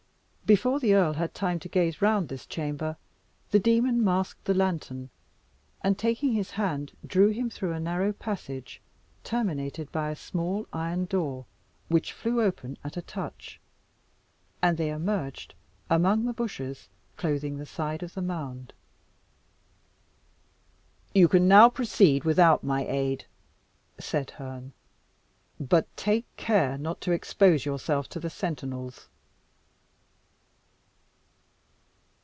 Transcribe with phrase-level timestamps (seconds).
[0.43, 2.97] Before the earl had time to gaze round this chamber,
[3.51, 5.09] the demon masked the lantern,
[5.81, 8.81] and taking his hand, drew him through a narrow passage,
[9.23, 11.45] terminated by a small iron door,
[11.87, 13.61] which flew open at a touch,
[14.61, 15.55] and they emerged
[15.89, 18.73] among the bushes clothing the side of the mound.
[21.15, 23.23] "You can now proceed without my aid,"
[24.01, 24.73] said Herne:
[25.61, 29.07] "but take care not to expose yourself to the sentinels."